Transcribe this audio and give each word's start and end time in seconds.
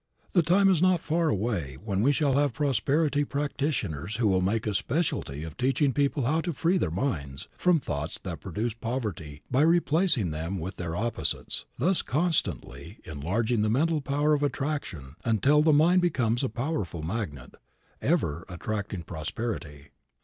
The 0.31 0.41
time 0.41 0.67
is 0.67 0.81
not 0.81 0.99
far 0.99 1.29
away 1.29 1.75
when 1.83 2.01
we 2.01 2.11
shall 2.11 2.33
have 2.33 2.53
prosperity 2.53 3.23
practitioners 3.23 4.15
who 4.15 4.27
will 4.27 4.41
make 4.41 4.65
a 4.65 4.73
specialty 4.73 5.43
of 5.43 5.55
teaching 5.57 5.93
people 5.93 6.25
how 6.25 6.41
to 6.41 6.53
free 6.53 6.79
their 6.79 6.89
minds 6.89 7.47
from 7.55 7.79
thoughts 7.79 8.17
that 8.23 8.39
produce 8.39 8.73
poverty 8.73 9.43
by 9.51 9.61
replacing 9.61 10.31
them 10.31 10.57
with 10.57 10.77
their 10.77 10.95
opposites, 10.95 11.65
thus 11.77 12.01
constantly 12.01 12.97
enlarging 13.03 13.61
the 13.61 13.69
mental 13.69 14.01
power 14.01 14.33
of 14.33 14.41
attraction 14.41 15.17
until 15.23 15.61
the 15.61 15.71
mind 15.71 16.01
becomes 16.01 16.43
a 16.43 16.49
powerful 16.49 17.03
magnet, 17.03 17.53
ever 18.01 18.43
attracting 18.49 19.03
prosperity. 19.03 19.89